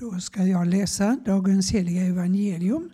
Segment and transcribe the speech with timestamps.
[0.00, 2.90] Då ska jag läsa dagens heliga evangelium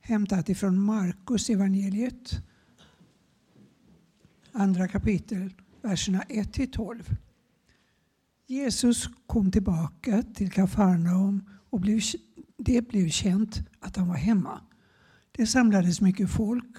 [0.00, 2.42] hämtat ifrån Markus evangeliet.
[4.52, 7.16] Andra kapitel, verserna 1-12.
[8.46, 12.00] Jesus kom tillbaka till Kafarnaum och blev,
[12.56, 14.60] det blev känt att han var hemma.
[15.32, 16.76] Det samlades mycket folk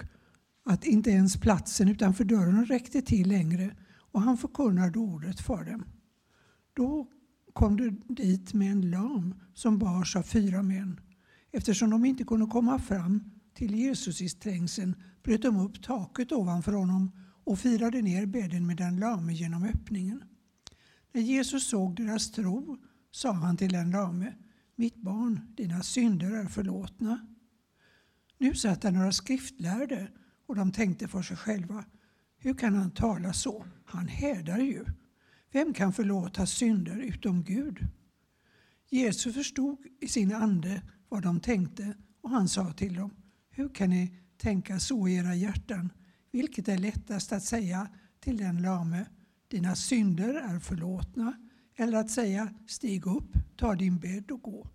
[0.64, 5.84] att inte ens platsen utanför dörren räckte till längre och han förkunnade ordet för dem.
[6.74, 7.08] Då
[7.56, 11.00] kom de dit med en lam som bars av fyra män.
[11.52, 16.72] Eftersom de inte kunde komma fram till Jesus i trängseln bröt de upp taket ovanför
[16.72, 17.10] honom
[17.44, 20.22] och firade ner bädden med den lame genom öppningen.
[21.12, 22.78] När Jesus såg deras tro
[23.10, 24.34] sa han till den lame,
[24.76, 27.26] mitt barn, dina synder är förlåtna.
[28.38, 30.08] Nu satt där några skriftlärde
[30.46, 31.84] och de tänkte för sig själva,
[32.38, 33.66] hur kan han tala så?
[33.84, 34.84] Han hädar ju.
[35.56, 37.86] Vem kan förlåta synder utom Gud?
[38.90, 43.10] Jesus förstod i sin ande vad de tänkte och han sa till dem,
[43.50, 45.92] hur kan ni tänka så i era hjärtan?
[46.32, 47.88] Vilket är lättast att säga
[48.20, 49.06] till den lame,
[49.48, 51.34] dina synder är förlåtna,
[51.76, 54.70] eller att säga, stig upp, ta din bädd och gå.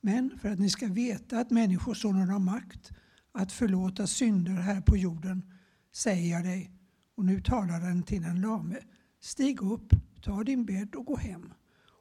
[0.00, 2.92] Men för att ni ska veta att Människosonen har makt
[3.32, 5.52] att förlåta synder här på jorden,
[5.92, 6.70] säger jag dig,
[7.14, 8.80] och nu talar den till den lame,
[9.24, 11.52] stig upp, ta din bädd och gå hem.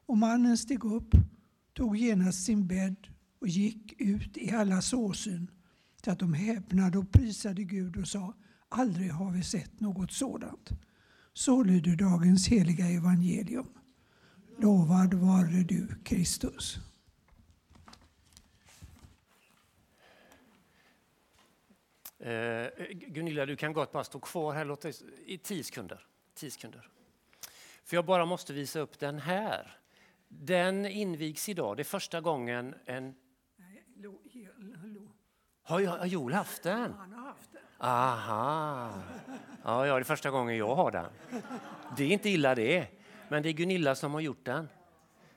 [0.05, 1.15] Och mannen steg upp,
[1.73, 3.07] tog genast sin bädd
[3.39, 5.51] och gick ut i allas åsyn
[6.01, 8.33] till att de häpnade och prisade Gud och sa
[8.69, 10.69] aldrig har vi sett något sådant.
[11.33, 13.67] Så lyder dagens heliga evangelium.
[14.57, 16.77] Lovad vare du, Kristus.
[22.19, 26.05] Eh, Gunilla, du kan gott bara stå kvar här låt oss, i tio sekunder.
[26.35, 26.89] tio sekunder.
[27.83, 29.77] För jag bara måste visa upp den här.
[30.27, 31.77] Den invigs idag.
[31.77, 33.15] Det är första gången en...
[33.95, 34.19] Lo.
[35.63, 36.93] Har, Joel haft den?
[36.93, 37.61] Han har haft den.
[37.77, 38.93] Aha.
[39.63, 41.05] Ja, ja, det är första gången jag har den.
[41.97, 42.87] Det är inte illa det,
[43.29, 44.69] men det är Gunilla som har gjort den.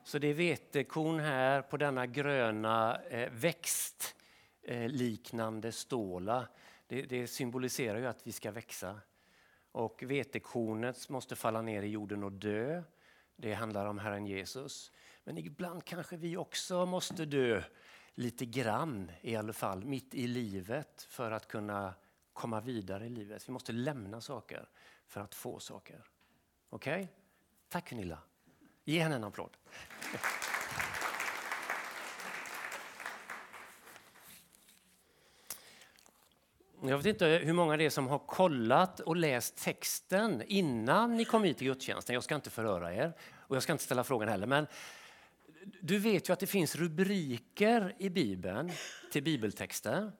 [0.05, 6.47] Så det är vetekorn här på denna gröna eh, växtliknande eh, ståla.
[6.87, 9.01] Det, det, symboliserar ju att vi ska växa.
[9.77, 12.83] Och vetekornet måste falla ner i jorden och dö.
[13.37, 14.93] Det handlar om Herren Jesus.
[15.25, 17.63] Men ibland kanske vi också måste dö
[18.15, 21.95] lite grann i alla fall, mitt i livet för att kunna
[22.33, 23.49] komma vidare i livet.
[23.49, 24.69] Vi måste lämna saker
[25.07, 26.05] för att få saker.
[26.71, 26.95] Okej?
[26.95, 27.07] Okay?
[27.69, 28.19] Tack Gunilla.
[28.85, 29.57] Ge henne en applåd.
[36.83, 41.25] Jag vet inte hur många det är som har kollat och läst texten innan ni
[41.25, 42.15] kom hit till gudstjänsten.
[42.15, 44.47] Jag ska inte förhöra er och jag ska inte ställa frågan heller.
[44.47, 44.67] Men
[45.81, 48.73] du vet ju att det finns rubriker i Bibeln
[49.13, 50.13] till bibeltexter.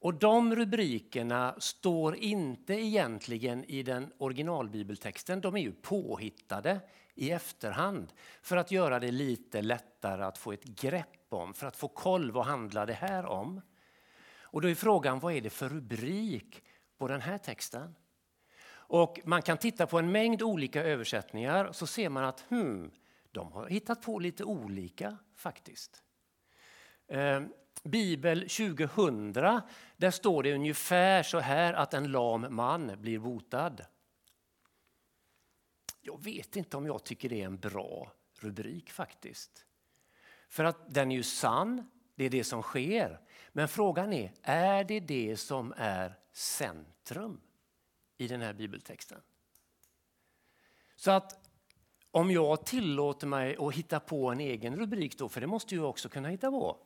[0.00, 5.40] Och de rubrikerna står inte egentligen i den originalbibeltexten.
[5.40, 6.80] De är ju påhittade
[7.14, 11.76] i efterhand för att göra det lite lättare att få ett grepp om, för att
[11.76, 13.60] få koll vad handlar det här om.
[14.50, 16.64] Och då är frågan, vad är det för rubrik
[16.98, 17.94] på den här texten?
[18.70, 22.90] Och man kan titta på en mängd olika översättningar så ser man att hmm,
[23.32, 26.02] de har hittat på lite olika faktiskt.
[27.06, 27.42] Eh,
[27.82, 29.32] Bibel 2000,
[29.96, 33.84] där står det ungefär så här att en lam man blir botad.
[36.00, 39.66] Jag vet inte om jag tycker det är en bra rubrik faktiskt.
[40.48, 43.20] För att den är ju sann, det är det som sker.
[43.58, 47.40] Men frågan är, är det det som är centrum
[48.18, 49.20] i den här bibeltexten?
[50.96, 51.48] Så att
[52.10, 55.88] om jag tillåter mig att hitta på en egen rubrik då, för det måste jag
[55.88, 56.76] också kunna hitta på.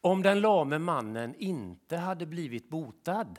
[0.00, 3.38] Om den lame mannen inte hade blivit botad...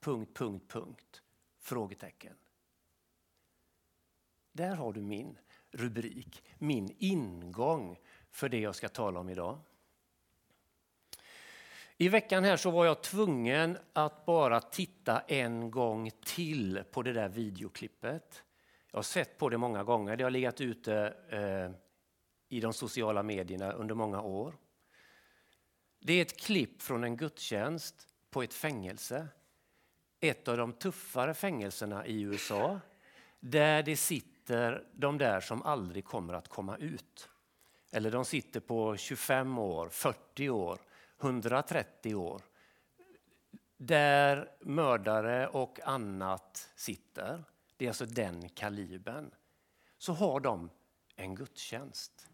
[0.00, 1.22] Punkt, punkt, punkt.
[1.58, 2.36] Frågetecken.
[4.52, 5.38] Där har du min
[5.70, 7.98] rubrik, min ingång
[8.36, 9.58] för det jag ska tala om idag.
[11.96, 17.12] I veckan här så var jag tvungen att bara titta en gång till på det
[17.12, 18.44] där videoklippet.
[18.90, 20.16] Jag har sett på det många gånger.
[20.16, 21.70] Det har legat ute eh,
[22.48, 24.54] i de sociala medierna under många år.
[25.98, 29.28] Det är ett klipp från en gudstjänst på ett fängelse.
[30.20, 32.80] Ett av de tuffare fängelserna i USA.
[33.40, 37.28] Där det sitter de där som aldrig kommer att komma ut.
[37.96, 40.80] Eller de sitter på 25 år, 40 år,
[41.20, 42.42] 130 år.
[43.76, 47.44] Där mördare och annat sitter,
[47.76, 49.30] det är alltså den kalibern.
[49.98, 50.70] Så har de
[51.14, 52.28] en gudstjänst.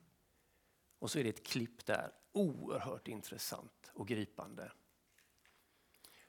[0.98, 4.72] Och så är det ett klipp där, oerhört intressant och gripande.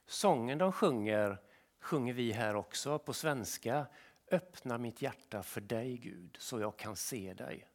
[0.06, 1.38] Sången de sjunger
[1.79, 3.88] sjunger vi här också på svenska.
[4.31, 7.69] Öppna mitt hjärta för dig Gud så jag kan se dig.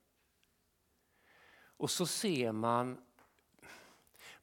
[1.78, 2.98] Och så ser man,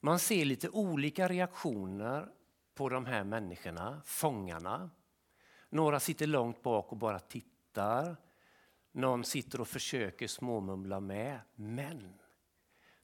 [0.00, 2.28] man ser lite olika reaktioner
[2.74, 4.90] på de här människorna, fångarna.
[5.68, 8.16] Några sitter långt bak och bara tittar.
[8.92, 11.40] Någon sitter och försöker småmumla med.
[11.54, 12.14] Men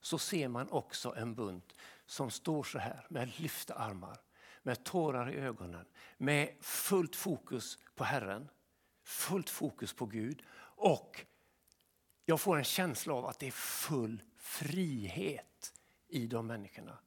[0.01, 1.75] så ser man också en bunt
[2.07, 4.21] som står så här med lyfta armar,
[4.63, 5.87] med tårar i ögonen,
[6.17, 8.49] med fullt fokus på Herren,
[9.03, 10.43] fullt fokus på Gud
[10.77, 11.27] och
[12.25, 15.73] jag får en känsla av att det är full frihet
[16.09, 16.99] i de människorna.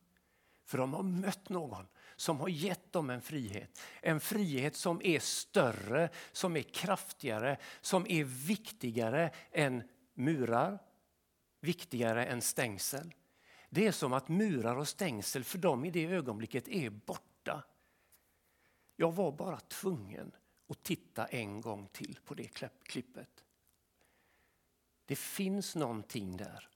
[0.66, 3.82] För de har mött någon som har gett dem en frihet.
[4.02, 9.84] En frihet som är större, som är kraftigare, som är viktigare än
[10.14, 10.80] murar,
[11.60, 13.14] viktigare än stängsel.
[13.70, 17.64] Det är som att murar och stängsel för dem i det ögonblicket är borta.
[18.96, 20.32] Jag var bara tvungen
[20.68, 22.50] att titta en gång till på det
[22.84, 23.45] klippet.
[25.06, 26.70] Det finns någonting där.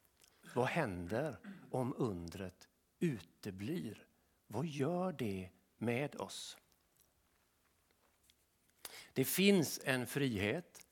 [0.54, 1.38] Vad händer
[1.72, 4.08] om undret uteblir?
[4.48, 6.58] Vad gör det med oss?
[9.14, 10.88] Det finns en frihet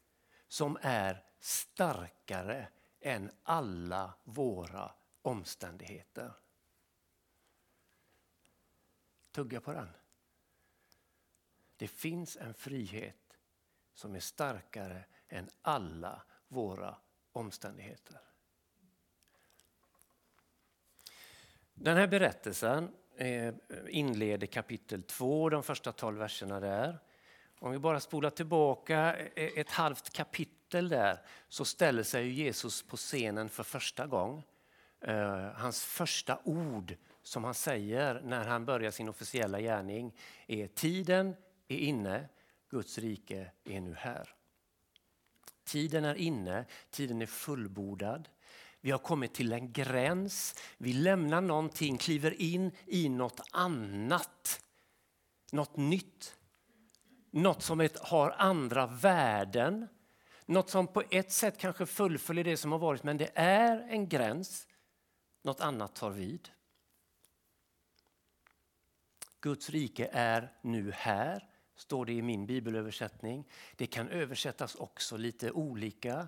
[0.48, 2.68] som är starkare
[3.00, 4.92] än alla våra
[5.22, 6.34] omständigheter.
[9.32, 9.90] Tugga på den.
[11.78, 13.38] Det finns en frihet
[13.94, 16.98] som är starkare än alla våra
[17.38, 18.20] omständigheter.
[21.74, 23.54] Den här berättelsen eh,
[23.90, 27.00] inleder kapitel 2, de första tolv verserna där.
[27.60, 31.20] Om vi bara spolar tillbaka eh, eh, ett halvt kapitel där
[31.50, 34.44] så ställer sig Jesus på scenen för första gången.
[35.56, 40.16] Hans första ord som han säger när han börjar sin officiella gärning
[40.48, 41.36] är tiden
[41.68, 42.30] är inne,
[42.70, 44.37] Guds rike är nu här.
[45.68, 48.30] Tiden är inne, tiden är fullbordad.
[48.82, 50.56] Vi har kommit till en gräns.
[50.78, 54.62] Vi lämnar någonting, kliver in i något annat.
[55.52, 56.36] Något nytt.
[57.32, 59.88] Något som ett, har andra värden.
[60.46, 64.10] Något som på ett sätt kanske fullföljer det som har varit men det är en
[64.10, 64.68] gräns.
[65.44, 66.50] Något annat tar vid.
[69.42, 73.48] Guds rike är nu här, står det i min bibelöversättning.
[73.76, 76.28] Det kan översättas också lite olika.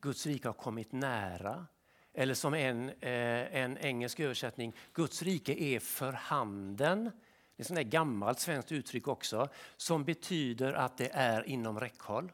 [0.00, 1.66] Guds rike har kommit nära.
[2.14, 7.10] Eller som en, eh, en engelsk översättning, Guds rike är för handen.
[7.56, 12.32] Det är ett gammalt svenskt uttryck också som betyder att det är inom räckhåll.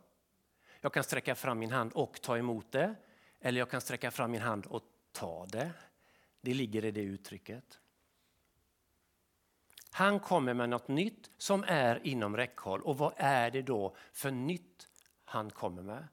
[0.80, 2.94] Jag kan sträcka fram min hand och ta emot det.
[3.40, 4.82] Eller jag kan sträcka fram min hand och
[5.12, 5.70] ta det.
[6.40, 7.78] Det ligger i det uttrycket.
[9.98, 12.82] Han kommer med något nytt som är inom räckhåll.
[12.82, 14.88] Och vad är det då för nytt
[15.24, 16.08] han kommer med?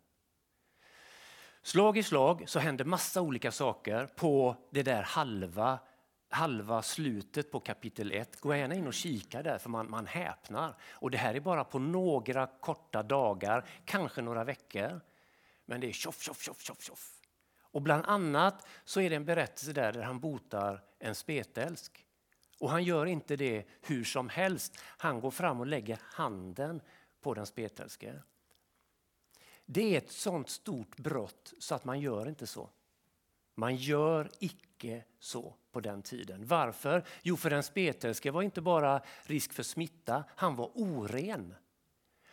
[1.61, 5.79] Slag i slag så händer massa olika saker på det där halva,
[6.29, 8.39] halva slutet på kapitel 1.
[8.39, 10.75] Gå gärna in och kika där för man, man häpnar.
[10.91, 15.01] Och det här är bara på några korta dagar, kanske några veckor.
[15.65, 17.11] Men det är tjoff, tjoff, tjoff, tjoff, tjoff.
[17.59, 22.04] Och bland annat så är det en berättelse där, där han botar en spetälsk.
[22.59, 24.77] Och han gör inte det hur som helst.
[24.81, 26.81] Han går fram och lägger handen
[27.21, 28.21] på den spetälske.
[29.65, 32.69] Det är ett sånt stort brott så att man gör inte så.
[33.55, 36.45] Man gör icke så på den tiden.
[36.45, 37.03] Varför?
[37.21, 41.55] Jo, för den spetälske var inte bara risk för smitta, han var oren.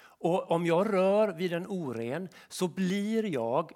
[0.00, 3.73] Och om jag rör vid en oren så blir jag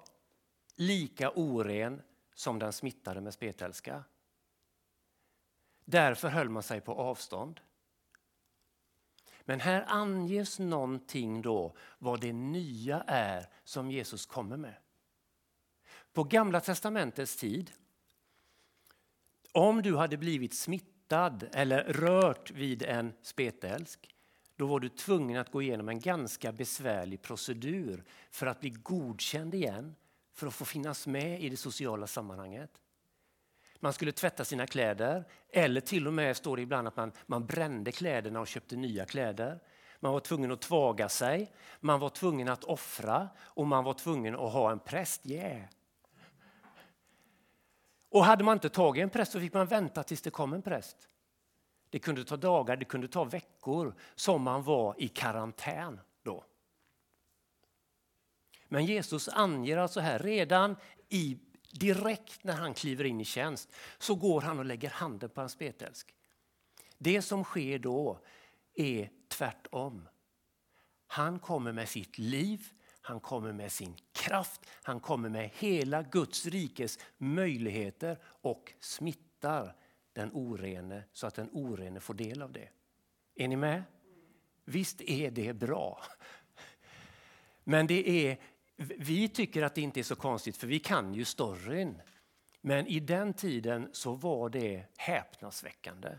[0.75, 2.01] lika oren
[2.33, 4.03] som den smittade med spetälska.
[5.89, 7.59] Därför höll man sig på avstånd.
[9.41, 14.75] Men här anges någonting då vad det nya är som Jesus kommer med.
[16.13, 17.71] På Gamla testamentets tid,
[19.51, 24.15] om du hade blivit smittad eller rört vid en spetälsk,
[24.55, 29.55] då var du tvungen att gå igenom en ganska besvärlig procedur för att bli godkänd
[29.55, 29.95] igen,
[30.33, 32.81] för att få finnas med i det sociala sammanhanget.
[33.79, 37.45] Man skulle tvätta sina kläder eller till och med står det ibland att man, man
[37.45, 39.59] brände kläderna och köpte nya kläder.
[39.99, 44.35] Man var tvungen att tvaga sig, man var tvungen att offra och man var tvungen
[44.35, 45.25] att ha en präst.
[45.25, 45.61] Yeah.
[48.09, 50.61] Och hade man inte tagit en präst så fick man vänta tills det kom en
[50.61, 51.09] präst.
[51.89, 56.43] Det kunde ta dagar, det kunde ta veckor som man var i karantän då.
[58.67, 60.75] Men Jesus anger alltså här redan
[61.09, 61.37] i,
[61.71, 65.51] direkt när han kliver in i tjänst så går han och lägger handen på hans
[65.51, 66.15] spetälsk.
[66.97, 68.19] Det som sker då
[68.73, 70.07] är tvärtom.
[71.07, 72.69] Han kommer med sitt liv,
[73.01, 79.75] han kommer med sin kraft, han kommer med hela Guds rikes möjligheter och smittar
[80.13, 82.69] den orene så att den orene får del av det.
[83.35, 83.83] Är ni med?
[84.65, 86.03] Visst är det bra.
[87.63, 88.37] Men det är,
[88.77, 92.01] vi tycker att det inte är så konstigt för vi kan ju storyn.
[92.61, 96.09] Men i den tiden så var det häpnadsväckande.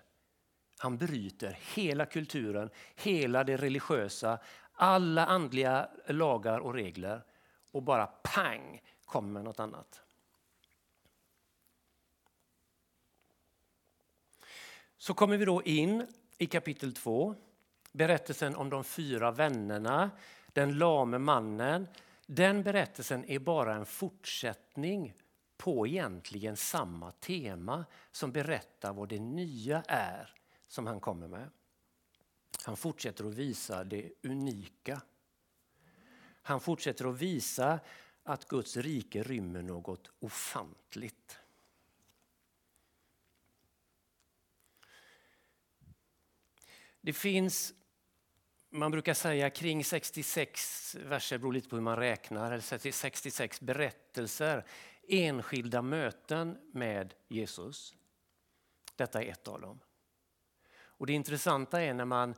[0.79, 4.39] Han bryter hela kulturen, hela det religiösa,
[4.73, 7.25] alla andliga lagar och regler
[7.73, 10.03] och bara pang kommer med något annat.
[14.97, 16.07] Så kommer vi då in
[16.39, 17.35] i kapitel 2.
[17.93, 20.11] Berättelsen om de fyra vännerna,
[20.53, 21.87] den lame mannen.
[22.31, 25.15] Den berättelsen är bara en fortsättning
[25.57, 30.35] på egentligen samma tema som berättar vad det nya är
[30.67, 31.51] som han kommer med.
[32.65, 35.03] Han fortsätter att visa det unika.
[36.43, 37.81] Han fortsätter att visa
[38.23, 41.39] att Guds rike rymmer något ofantligt.
[47.01, 47.75] Det finns,
[48.71, 54.65] man brukar säga kring 66 verser, beror lite på hur man räknar, eller 66 berättelser,
[55.09, 57.95] enskilda möten med Jesus.
[58.97, 59.81] Detta är ett av dem.
[60.71, 62.35] Och det intressanta är när man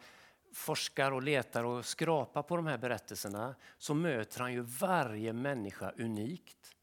[0.53, 5.93] forskar och letar och skrapar på de här berättelserna så möter han ju varje människa
[5.99, 6.77] unikt.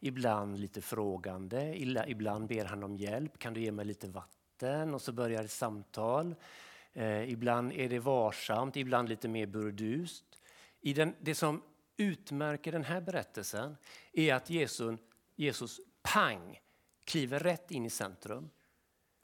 [0.00, 1.74] Ibland lite frågande,
[2.06, 3.38] ibland ber han om hjälp.
[3.38, 4.94] Kan du ge mig lite vatten?
[4.94, 6.34] Och så börjar ett samtal.
[6.96, 10.24] Eh, ibland är det varsamt, ibland lite mer burdust.
[10.80, 11.62] I den, det som
[11.96, 13.76] utmärker den här berättelsen
[14.12, 15.00] är att Jesus,
[15.34, 16.60] Jesus pang
[17.04, 18.50] kliver rätt in i centrum.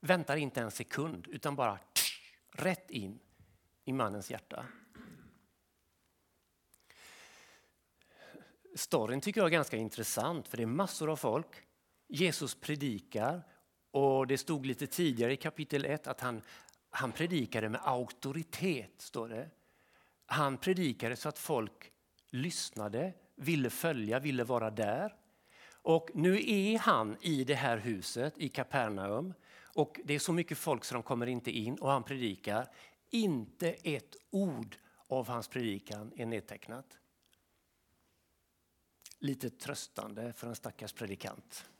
[0.00, 3.18] Väntar inte en sekund utan bara tsch, rätt in
[3.84, 4.66] i mannens hjärta.
[8.74, 11.62] Storyn tycker jag är ganska intressant för det är massor av folk.
[12.08, 13.42] Jesus predikar
[13.90, 16.42] och det stod lite tidigare i kapitel 1 att han,
[16.94, 18.92] han predikade med auktoritet.
[18.98, 19.50] står det.
[20.26, 21.92] Han predikade så att folk
[22.30, 25.14] lyssnade, ville följa, ville vara där.
[25.82, 29.34] Och nu är han i det här huset i Kapernaum
[29.74, 32.68] och det är så mycket folk så de kommer inte in och han predikar.
[33.10, 36.98] Inte ett ord av hans predikan är nedtecknat.
[39.18, 41.70] Lite tröstande för en stackars predikant.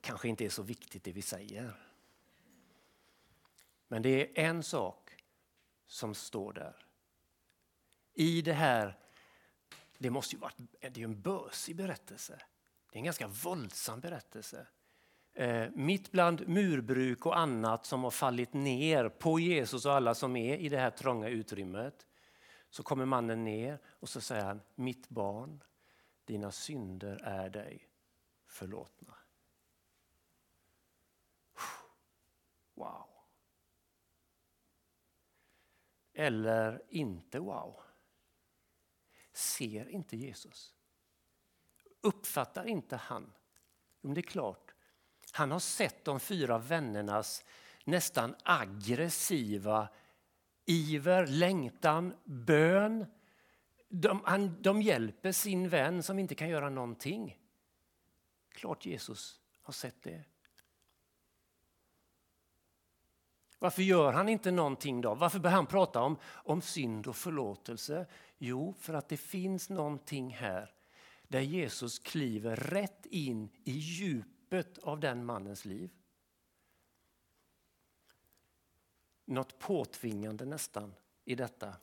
[0.00, 1.83] Kanske inte är så viktigt det vi säger.
[3.88, 5.10] Men det är en sak
[5.86, 6.86] som står där.
[8.14, 8.98] I det här,
[9.98, 12.40] det måste ju varit, det är en bösig berättelse.
[12.90, 14.66] Det är en ganska våldsam berättelse.
[15.34, 20.36] Eh, mitt bland murbruk och annat som har fallit ner på Jesus och alla som
[20.36, 22.06] är i det här trånga utrymmet
[22.70, 25.64] så kommer mannen ner och så säger han, mitt barn,
[26.24, 27.88] dina synder är dig
[28.46, 29.14] förlåtna.
[32.74, 33.13] Wow.
[36.14, 37.80] Eller inte wow.
[39.32, 40.74] Ser inte Jesus?
[42.00, 43.32] Uppfattar inte han?
[44.00, 44.74] Jo, det är klart,
[45.32, 47.44] han har sett de fyra vännernas
[47.84, 49.88] nästan aggressiva
[50.64, 53.06] iver, längtan, bön.
[53.88, 57.38] De, han, de hjälper sin vän som inte kan göra någonting.
[58.48, 60.24] Klart Jesus har sett det.
[63.64, 65.14] Varför gör han inte någonting då?
[65.14, 68.06] Varför börjar han prata om, om synd och förlåtelse?
[68.38, 70.74] Jo, för att det finns någonting här
[71.28, 75.90] där Jesus kliver rätt in i djupet av den mannens liv.
[79.24, 80.94] Något påtvingande nästan
[81.24, 81.76] i detta.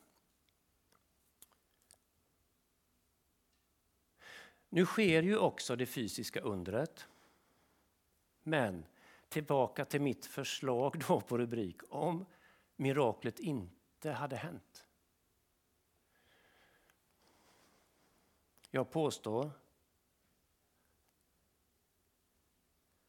[4.68, 7.06] Nu sker ju också det fysiska undret.
[8.42, 8.84] Men
[9.32, 12.26] tillbaka till mitt förslag då på rubrik om
[12.76, 14.86] miraklet inte hade hänt.
[18.70, 19.50] Jag påstår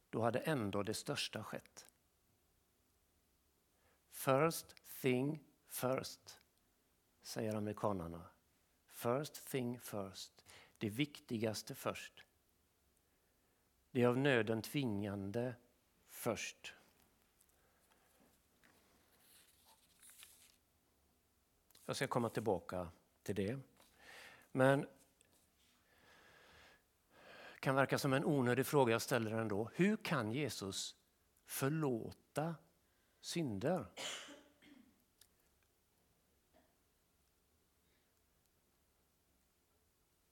[0.10, 1.88] då hade ändå det största skett.
[4.12, 6.42] First thing first,
[7.22, 8.30] säger amerikanarna.
[8.88, 10.46] First thing first,
[10.77, 12.25] det viktigaste först.
[13.92, 15.56] Det av nöden tvingande
[16.24, 16.74] först.
[21.86, 22.88] Jag ska komma tillbaka
[23.24, 23.60] till det.
[24.51, 24.88] Men
[27.60, 29.70] kan verka som en onödig fråga, jag ställer den ändå.
[29.75, 30.96] Hur kan Jesus
[31.46, 32.56] förlåta
[33.22, 33.86] synder?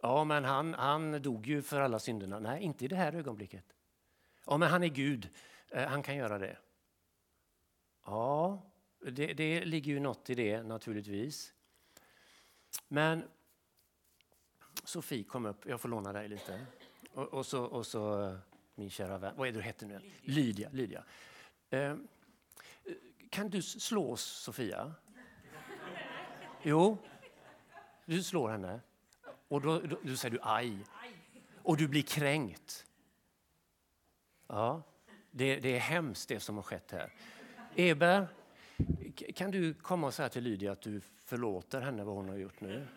[0.01, 2.39] Ja, men han, han dog ju för alla synderna.
[2.39, 3.65] Nej, inte i det här ögonblicket.
[4.45, 5.29] Ja, men han är Gud.
[5.71, 6.57] Eh, han kan göra det.
[8.05, 8.61] Ja,
[8.99, 11.53] det, det ligger ju något i det naturligtvis.
[12.87, 13.23] Men
[14.83, 16.65] Sofie kom upp, jag får låna dig lite.
[17.13, 18.37] Och, och, så, och så eh,
[18.75, 20.01] min kära vän, vad är det du heter nu?
[20.21, 20.69] Lydia.
[20.71, 21.03] Lydia.
[21.69, 21.95] Eh,
[23.29, 24.93] kan du slå Sofia?
[26.63, 26.97] Jo,
[28.05, 28.81] du slår henne.
[29.47, 30.77] Och då, då, då säger du aj.
[31.63, 32.85] Och du blir kränkt.
[34.47, 34.83] Ja,
[35.31, 37.13] det, det är hemskt det som har skett här.
[37.75, 38.27] Eber,
[39.35, 42.61] kan du komma och säga till Lydia att du förlåter henne vad hon har gjort
[42.61, 42.87] nu?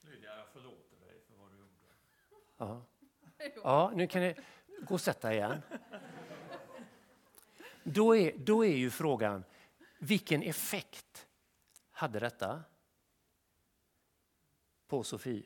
[0.00, 1.72] Lydia, jag förlåter dig för vad du gjorde.
[2.56, 2.82] Ja,
[3.62, 4.34] ja nu kan ni
[4.80, 5.62] gå och sätta igen.
[7.82, 9.44] Då är, då är ju frågan,
[9.98, 11.26] vilken effekt
[11.90, 12.62] hade detta
[14.88, 15.42] på Sofie?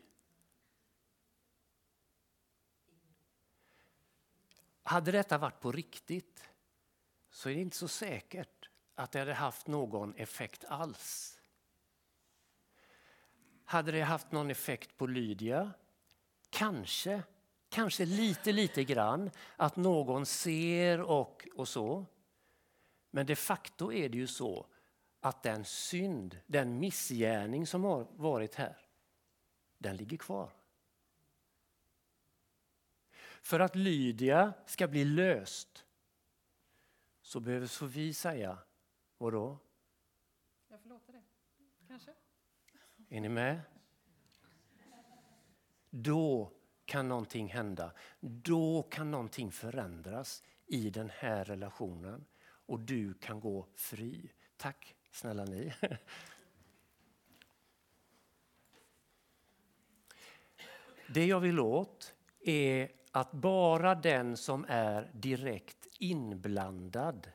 [4.92, 6.44] Hade detta varit på riktigt
[7.30, 11.38] så är det inte så säkert att det hade haft någon effekt alls.
[13.64, 15.72] Hade det haft någon effekt på Lydia?
[16.50, 17.22] Kanske,
[17.68, 19.30] kanske lite, lite grann.
[19.56, 22.06] Att någon ser och, och så.
[23.10, 24.66] Men de facto är det ju så
[25.20, 28.76] att den synd, den missgärning som har varit här,
[29.78, 30.52] den ligger kvar.
[33.42, 35.86] För att Lydia ska bli löst
[37.22, 38.58] så behöver Sofie säga,
[39.18, 39.58] vadå?
[40.68, 41.22] Jag förlåter det.
[41.88, 42.14] Kanske.
[43.08, 43.60] Är ni med?
[45.90, 46.52] Då
[46.84, 47.92] kan någonting hända.
[48.20, 54.32] Då kan någonting förändras i den här relationen och du kan gå fri.
[54.56, 55.72] Tack snälla ni.
[61.08, 67.30] Det jag vill åt är att bara den som är direkt inblandad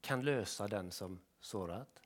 [0.00, 2.02] kan lösa den som sårat.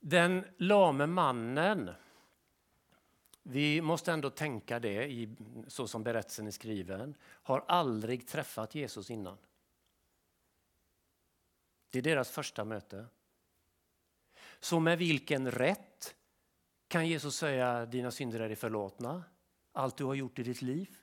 [0.00, 1.90] Den lame mannen,
[3.42, 5.28] vi måste ändå tänka det
[5.68, 9.38] så som berättelsen är skriven, har aldrig träffat Jesus innan.
[11.90, 13.06] Det är deras första möte.
[14.60, 16.16] Så med vilken rätt
[16.94, 19.24] kan Jesus säga dina synder är förlåtna?
[19.72, 20.96] Allt du har gjort i ditt liv?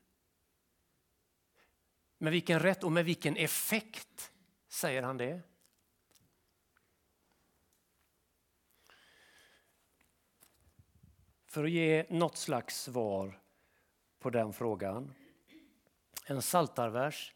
[2.18, 4.32] Med vilken rätt och med vilken effekt
[4.68, 5.42] säger han det?
[11.46, 13.42] För att ge något slags svar
[14.20, 15.14] på den frågan.
[16.26, 17.34] En saltarvers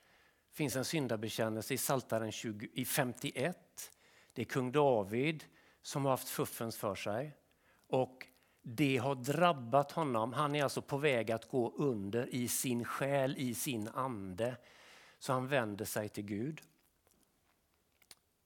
[0.52, 3.92] finns en syndabekännelse i Saltaren 20, i 51.
[4.34, 5.46] Det är kung David
[5.82, 7.38] som har haft fuffens för sig.
[7.88, 8.28] Och
[8.68, 10.34] det har drabbat honom.
[10.34, 14.56] Han är alltså på väg att gå under i sin själ, i sin ande.
[15.20, 16.62] Så han vänder sig till Gud.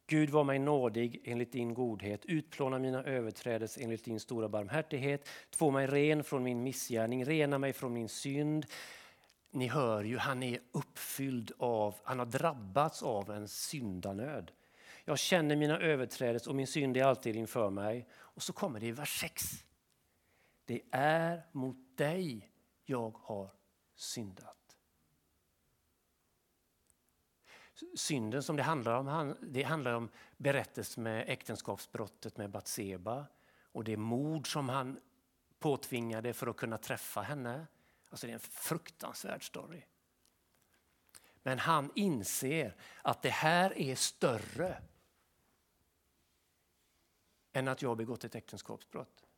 [0.07, 5.71] Gud var mig nådig enligt din godhet, utplåna mina överträdelser enligt din stora barmhärtighet, två
[5.71, 8.65] mig ren från min missgärning, rena mig från min synd.
[9.51, 14.51] Ni hör ju, han är uppfylld av, han har drabbats av en syndanöd.
[15.05, 18.07] Jag känner mina överträdelser och min synd är alltid inför mig.
[18.11, 19.63] Och så kommer det i vers 6.
[20.69, 22.51] Det är mot dig
[22.83, 23.49] jag har
[23.95, 24.77] syndat.
[27.95, 33.25] Synden som det handlar om, det handlar om berättelsen med äktenskapsbrottet med Batseba
[33.61, 34.99] och det mord som han
[35.59, 37.67] påtvingade för att kunna träffa henne.
[38.09, 39.81] Alltså det är en fruktansvärd story.
[41.43, 44.81] Men han inser att det här är större
[47.51, 49.28] än att jag begått ett äktenskapsbrott.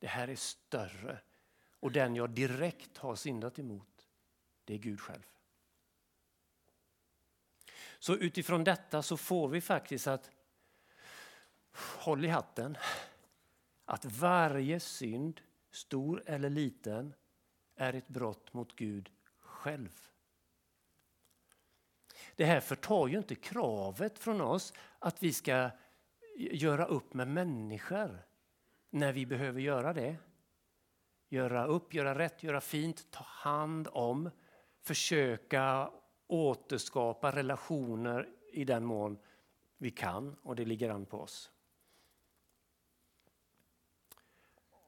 [0.00, 1.18] Det här är större.
[1.72, 4.08] Och den jag direkt har syndat emot,
[4.64, 5.22] det är Gud själv.
[7.98, 10.30] Så utifrån detta så får vi faktiskt att,
[11.72, 12.76] håll i hatten,
[13.84, 17.14] att varje synd, stor eller liten,
[17.76, 20.08] är ett brott mot Gud själv.
[22.36, 25.70] Det här förtar ju inte kravet från oss att vi ska
[26.36, 28.29] göra upp med människor
[28.90, 30.16] när vi behöver göra det.
[31.28, 34.30] Göra upp, göra rätt, göra fint, ta hand om,
[34.80, 35.90] försöka
[36.26, 39.18] återskapa relationer i den mån
[39.78, 41.50] vi kan och det ligger an på oss.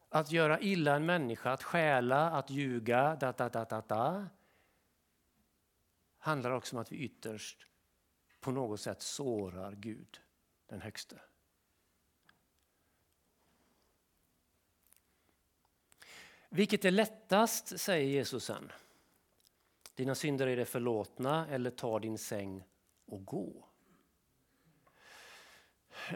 [0.09, 4.27] Att göra illa en människa, att stjäla, att ljuga, da, da, da, da, da,
[6.19, 7.67] handlar också om att vi ytterst
[8.41, 10.21] på något sätt sårar Gud,
[10.67, 11.21] den högste.
[16.55, 18.73] Vilket är lättast, säger Jesus sen.
[19.95, 22.65] Dina synder är det förlåtna eller ta din säng
[23.07, 23.69] och gå.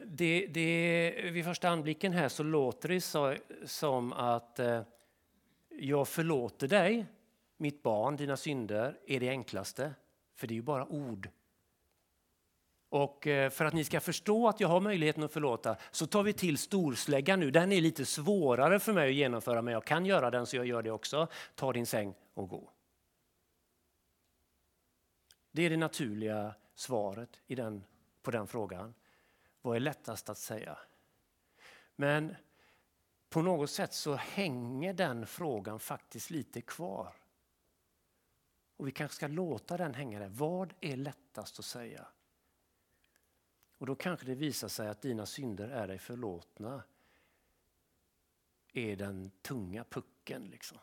[0.05, 4.83] Det, det, vid första anblicken här så låter det så, som att eh,
[5.68, 7.07] jag förlåter dig,
[7.57, 9.94] mitt barn, dina synder, är det enklaste.
[10.35, 11.29] För det är ju bara ord.
[12.96, 16.22] Och eh, för att ni ska förstå att jag har möjligheten att förlåta så tar
[16.22, 17.50] vi till storsläggan nu.
[17.50, 20.66] Den är lite svårare för mig att genomföra men jag kan göra den så jag
[20.66, 21.28] gör det också.
[21.54, 22.70] Ta din säng och gå.
[25.50, 27.85] Det är det naturliga svaret i den,
[28.22, 28.94] på den frågan.
[29.62, 30.78] Vad är lättast att säga?
[31.96, 32.37] Men
[33.30, 37.14] på något sätt så hänger den frågan faktiskt lite kvar.
[38.76, 40.28] Och vi kanske ska låta den hänga där.
[40.28, 42.06] Vad är lättast att säga?
[43.78, 46.82] Och då kanske det visar sig att dina synder är dig förlåtna.
[48.72, 50.78] Är den tunga pucken liksom.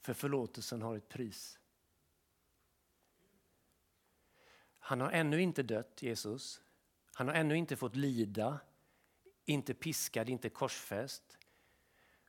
[0.00, 1.58] För förlåtelsen har ett pris.
[4.78, 6.60] Han har ännu inte dött, Jesus.
[7.14, 8.60] Han har ännu inte fått lida,
[9.44, 11.38] inte piskad, inte korsfäst.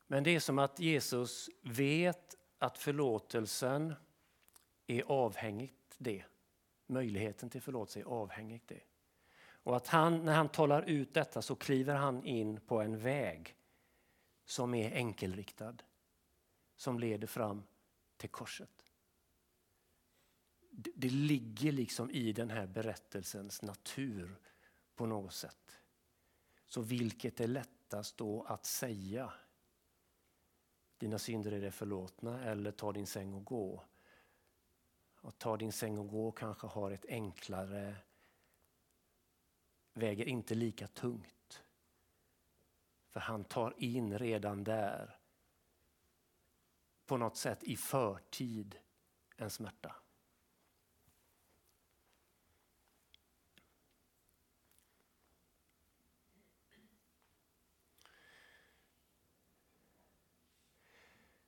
[0.07, 3.95] Men det är som att Jesus vet att förlåtelsen
[4.87, 6.23] är avhängigt det.
[6.87, 8.81] Möjligheten till förlåtelse är avhängigt det.
[9.39, 13.55] Och att han, när han talar ut detta så kliver han in på en väg
[14.45, 15.75] som är enkelriktad.
[16.75, 17.63] Som leder fram
[18.17, 18.85] till korset.
[20.69, 24.39] Det, det ligger liksom i den här berättelsens natur
[24.95, 25.79] på något sätt.
[26.65, 29.33] Så vilket är lättast då att säga?
[30.97, 33.83] Dina synder är det förlåtna eller ta din säng och gå.
[35.23, 37.95] Och ta din säng och gå kanske har ett enklare,
[39.93, 41.63] väger inte lika tungt.
[43.09, 45.19] För han tar in redan där,
[47.05, 48.79] på något sätt i förtid,
[49.37, 49.95] en smärta.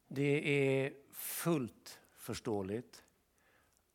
[0.07, 3.04] Det är fullt förståeligt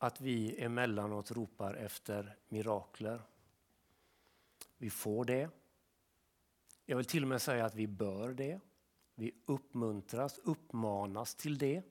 [0.02, 3.22] att vi emellanåt ropar efter mirakler.
[4.78, 5.50] Vi får det.
[6.86, 8.60] Jag vill till och med säga att vi bör det.
[9.14, 11.82] Vi uppmuntras, uppmanas till det.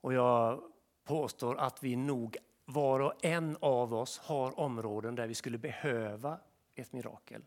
[0.00, 0.62] Och jag
[1.04, 6.40] påstår att vi nog var och en av oss har områden där vi skulle behöva
[6.74, 7.44] ett mirakel.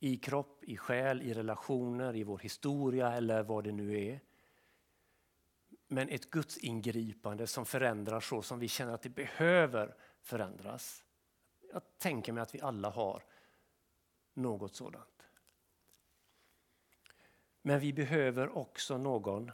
[0.00, 4.20] I kropp, i själ, i relationer, i vår historia eller vad det nu är.
[5.88, 11.04] Men ett Guds ingripande som förändrar så som vi känner att det behöver förändras.
[11.72, 13.24] Jag tänker mig att vi alla har
[14.34, 15.26] något sådant.
[17.62, 19.50] Men vi behöver också någon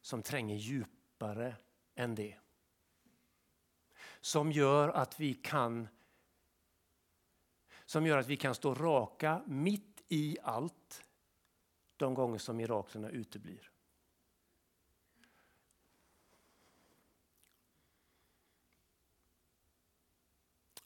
[0.00, 1.56] som tränger djupare
[1.94, 2.36] än det.
[4.20, 5.88] Som gör att vi kan
[7.86, 11.04] som gör att vi kan stå raka mitt i allt
[11.96, 13.73] de gånger som miraklerna uteblir.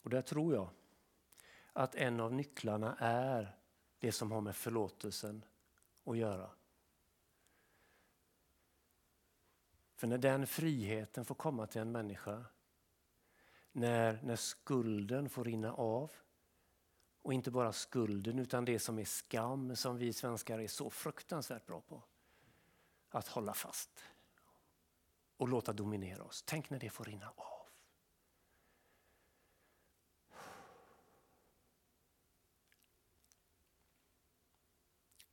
[0.09, 0.71] Och där tror jag
[1.73, 3.57] att en av nycklarna är
[3.99, 5.45] det som har med förlåtelsen
[6.05, 6.51] att göra.
[9.95, 12.45] För när den friheten får komma till en människa,
[13.73, 16.13] när, när skulden får rinna av,
[17.23, 21.67] och inte bara skulden utan det som är skam som vi svenskar är så fruktansvärt
[21.67, 22.03] bra på.
[23.11, 24.05] Att hålla fast
[25.37, 26.43] och låta dominera oss.
[26.47, 27.58] Tänk när det får rinna av.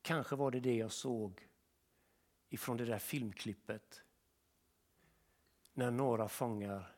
[0.06, 1.48] Kanske var det det jag såg
[2.50, 4.04] ifrån det där filmklippet.
[5.74, 6.96] När några fångar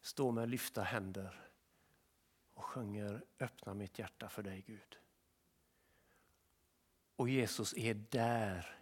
[0.00, 1.48] står med lyfta händer
[2.54, 4.98] och sjunger Öppna mitt hjärta för dig Gud.
[7.16, 8.78] Och Jesus är där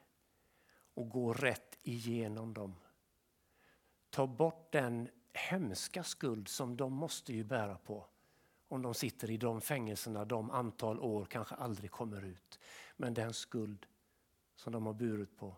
[0.95, 2.75] och går rätt igenom dem.
[4.11, 8.07] Ta bort den hemska skuld som de måste ju bära på
[8.75, 12.61] om de sitter i de fängelserna de antal år kanske aldrig kommer ut.
[12.97, 13.87] Men den skuld
[14.57, 15.57] som de har burit på,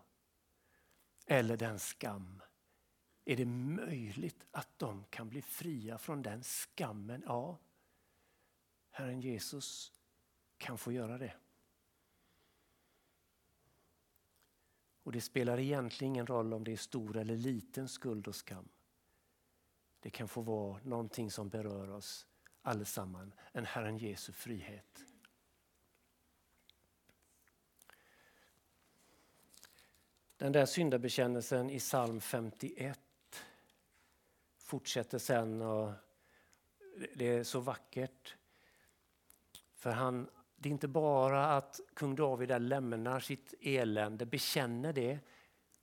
[1.25, 2.41] eller den skam.
[3.25, 7.23] Är det möjligt att de kan bli fria från den skammen?
[7.25, 7.57] Ja,
[8.91, 9.91] Herren Jesus
[10.57, 11.33] kan få göra det.
[15.03, 18.69] Och det spelar egentligen ingen roll om det är stor eller liten skuld och skam.
[19.99, 22.27] Det kan få vara någonting som berör oss
[22.67, 25.05] allesammans, en Herren Jesu frihet.
[30.37, 32.99] Den där syndabekännelsen i psalm 51
[34.57, 35.93] fortsätter sen och
[37.15, 38.35] det är så vackert.
[39.75, 45.19] För han, det är inte bara att kung David lämnar sitt elände, bekänner det,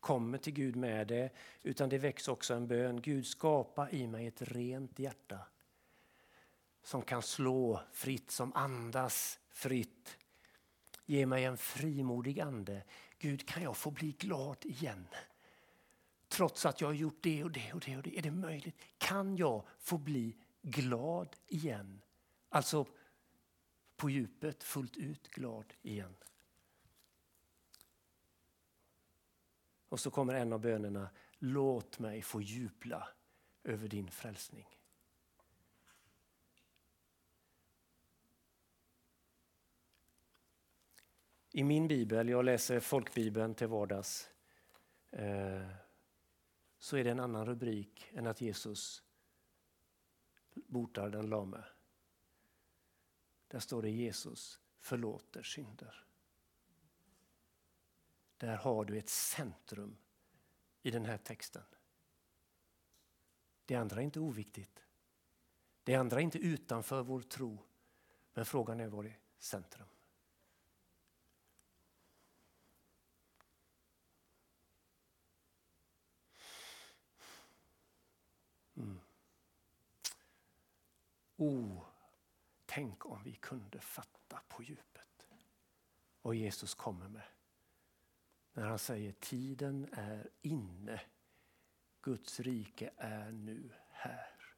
[0.01, 1.31] kommer till Gud med det,
[1.63, 3.01] utan det väcks också en bön.
[3.01, 5.39] Gud skapa i mig ett rent hjärta
[6.85, 10.19] som kan slå fritt, som andas fritt.
[11.07, 12.85] Ge mig en frimodig ande.
[13.19, 15.07] Gud, kan jag få bli glad igen?
[16.29, 18.19] Trots att jag har gjort det och det och det och det.
[18.19, 18.77] Är det möjligt?
[18.99, 22.03] Kan jag få bli glad igen?
[22.49, 22.87] Alltså
[23.97, 26.15] på djupet, fullt ut glad igen.
[29.89, 31.11] Och så kommer en av bönerna.
[31.39, 33.09] Låt mig få jubla
[33.65, 34.67] över din frälsning.
[41.57, 44.31] I min bibel, jag läser folkbibeln till vardags,
[45.11, 45.71] eh,
[46.79, 49.03] så är det en annan rubrik än att Jesus
[50.55, 51.65] botar den lame.
[53.49, 56.07] Där står det Jesus förlåter synder.
[58.37, 59.97] Där har du ett centrum
[60.83, 61.65] i den här texten.
[63.65, 64.85] Det andra är inte oviktigt.
[65.83, 67.59] Det andra är inte utanför vår tro.
[68.33, 69.89] Men frågan är var är centrum?
[81.37, 81.85] Oh,
[82.67, 85.27] tänk om vi kunde fatta på djupet
[86.25, 87.23] vad Jesus kommer med.
[88.53, 91.01] När han säger tiden är inne.
[92.03, 94.57] Guds rike är nu här.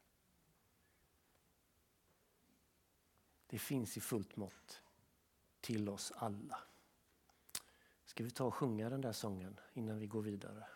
[3.46, 4.82] Det finns i fullt mått
[5.60, 6.58] till oss alla.
[8.04, 10.66] Ska vi ta och sjunga den där sången innan vi går vidare?